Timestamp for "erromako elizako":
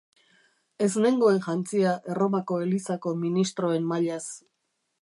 2.15-3.17